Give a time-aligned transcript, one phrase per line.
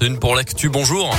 [0.00, 0.68] 7h41 pour l'actu.
[0.68, 1.14] Bonjour.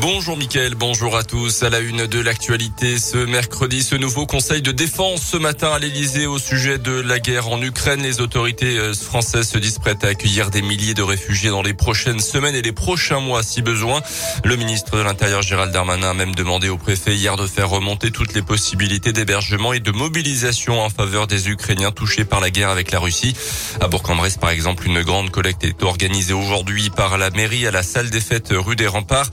[0.00, 1.62] Bonjour Mickaël, bonjour à tous.
[1.62, 5.78] À la une de l'actualité ce mercredi, ce nouveau conseil de défense ce matin à
[5.78, 8.02] l'Elysée au sujet de la guerre en Ukraine.
[8.02, 11.72] Les autorités euh, françaises se disent prêtes à accueillir des milliers de réfugiés dans les
[11.72, 14.02] prochaines semaines et les prochains mois si besoin.
[14.44, 18.10] Le ministre de l'Intérieur Gérald Darmanin a même demandé au préfet hier de faire remonter
[18.10, 22.68] toutes les possibilités d'hébergement et de mobilisation en faveur des Ukrainiens touchés par la guerre
[22.68, 23.34] avec la Russie.
[23.80, 27.82] À Bourg-en-Bresse par exemple, une grande collecte est organisée aujourd'hui par la mairie à la
[27.82, 29.30] salle des fêtes rue des Remparts.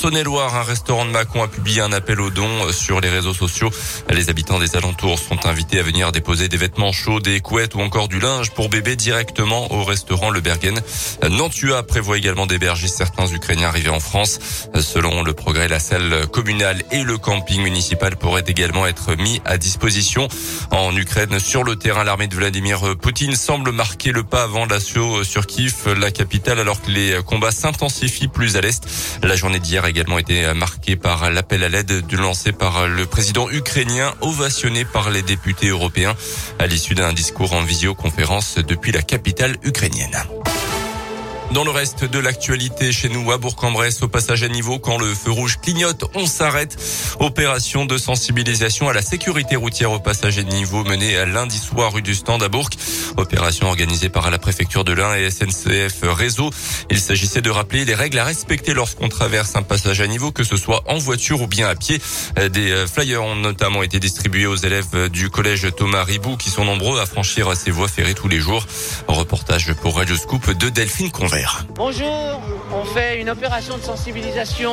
[0.00, 3.68] Saône-et-Loire, un restaurant de Mâcon a publié un appel aux dons sur les réseaux sociaux.
[4.08, 7.80] Les habitants des alentours sont invités à venir déposer des vêtements chauds, des couettes ou
[7.80, 10.80] encore du linge pour bébé directement au restaurant Le Bergen.
[11.28, 14.38] Nantua prévoit également d'héberger certains Ukrainiens arrivés en France.
[14.80, 19.58] Selon le progrès, la salle communale et le camping municipal pourraient également être mis à
[19.58, 20.28] disposition.
[20.70, 25.24] En Ukraine, sur le terrain, l'armée de Vladimir Poutine semble marquer le pas avant l'assaut
[25.24, 28.82] sur Kiev, la capitale, alors que les combats s'intensifient plus à l'est.
[29.22, 34.14] La journée d'hier également été marqué par l'appel à l'aide lancé par le président ukrainien,
[34.20, 36.14] ovationné par les députés européens
[36.58, 40.16] à l'issue d'un discours en visioconférence depuis la capitale ukrainienne.
[41.52, 45.12] Dans le reste de l'actualité chez nous à Bourg-en-Bresse, au passage à niveau, quand le
[45.12, 46.76] feu rouge clignote, on s'arrête.
[47.18, 52.02] Opération de sensibilisation à la sécurité routière au passage à niveau menée lundi soir rue
[52.02, 52.70] du Stand à Bourg.
[53.16, 56.50] Opération organisée par la préfecture de l'Ain et SNCF Réseau.
[56.90, 60.44] Il s'agissait de rappeler les règles à respecter lorsqu'on traverse un passage à niveau, que
[60.44, 62.00] ce soit en voiture ou bien à pied.
[62.52, 67.00] Des flyers ont notamment été distribués aux élèves du collège Thomas Ribou qui sont nombreux
[67.00, 68.64] à franchir ces voies ferrées tous les jours.
[69.08, 71.66] Reportage pour Radio Scoop de Delphine Convert.
[71.74, 72.40] Bonjour,
[72.72, 74.72] on fait une opération de sensibilisation.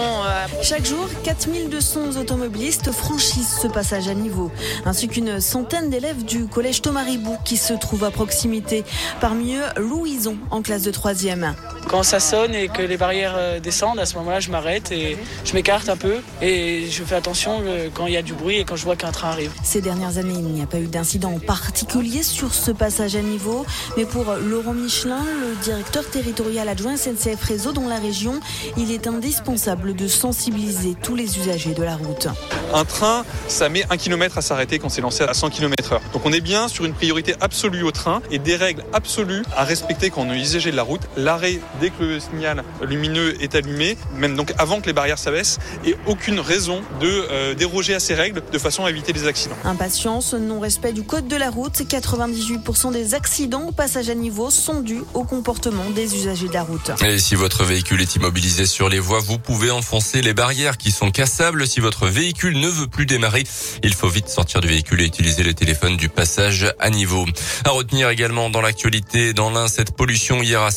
[0.62, 4.52] Chaque jour, 4200 automobilistes franchissent ce passage à niveau,
[4.86, 8.27] ainsi qu'une centaine d'élèves du collège Thomas Ribou qui se trouve à proximité.
[9.20, 11.54] Parmi eux, Louison, en classe de 3e.
[11.88, 15.54] Quand ça sonne et que les barrières descendent, à ce moment-là, je m'arrête et je
[15.54, 18.76] m'écarte un peu et je fais attention quand il y a du bruit et quand
[18.76, 19.52] je vois qu'un train arrive.
[19.64, 23.66] Ces dernières années, il n'y a pas eu d'incident particulier sur ce passage à niveau,
[23.96, 28.40] mais pour Laurent Michelin, le directeur territorial adjoint SNCF Réseau dans la région,
[28.78, 32.28] il est indispensable de sensibiliser tous les usagers de la route.
[32.74, 36.02] Un train, ça met un kilomètre à s'arrêter quand c'est lancé à 100 km heure.
[36.12, 39.64] Donc on est bien sur une priorité absolue au train et des règles absolues à
[39.64, 41.02] respecter quand on est usager de la route.
[41.16, 45.60] L'arrêt dès que le signal lumineux est allumé, même donc avant que les barrières s'abaissent,
[45.86, 49.56] et aucune raison de euh, déroger à ces règles de façon à éviter les accidents.
[49.64, 54.82] Impatience, non-respect du code de la route, 98% des accidents au passage à niveau sont
[54.82, 56.92] dus au comportement des usagers de la route.
[57.06, 60.92] Et si votre véhicule est immobilisé sur les voies, vous pouvez enfoncer les barrières qui
[60.92, 61.68] sont cassables.
[61.68, 63.44] Si votre véhicule ne veut plus démarrer,
[63.84, 67.26] il faut vite sortir du véhicule et utiliser le téléphone du passage à niveau.
[67.66, 70.72] À retenir également dans l'actualité, dans l'Ain, cette pollution hier à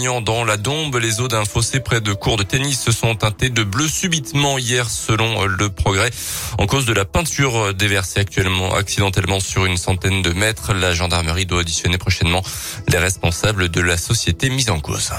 [0.00, 3.50] Dans la Dombe, les eaux d'un fossé près de cours de tennis se sont teintées
[3.50, 6.10] de bleu subitement hier, selon le progrès,
[6.56, 10.72] en cause de la peinture déversée actuellement accidentellement sur une centaine de mètres.
[10.72, 12.42] La gendarmerie doit auditionner prochainement
[12.88, 15.12] les responsables de la société mise en cause.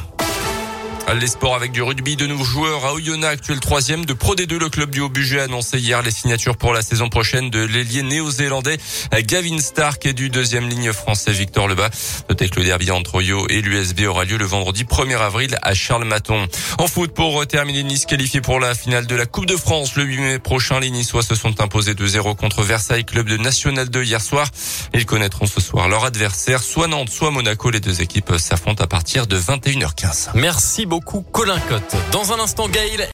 [1.20, 4.58] Les sports avec du rugby, de nouveaux joueurs à Oyonnax, actuel troisième de Pro D2.
[4.58, 8.02] Le club du Haut-Budget a annoncé hier les signatures pour la saison prochaine de l'ailier
[8.02, 8.78] néo-zélandais
[9.24, 11.90] Gavin Stark et du deuxième ligne français Victor Lebas.
[12.30, 15.74] Notez que le derby entre Oyo et l'USB aura lieu le vendredi 1er avril à
[15.74, 16.48] Charles-Maton.
[16.78, 20.04] En foot, pour terminer, Nice qualifié pour la finale de la Coupe de France le
[20.04, 20.80] 8 mai prochain.
[20.80, 24.48] Les Niçois se sont imposés 2-0 contre Versailles, club de National 2 hier soir.
[24.94, 27.70] Ils connaîtront ce soir leur adversaire, soit Nantes, soit Monaco.
[27.70, 30.30] Les deux équipes s'affrontent à partir de 21h15.
[30.36, 31.96] Merci beaucoup, Colin Cotte.
[32.12, 33.08] Dans un instant, Gaël.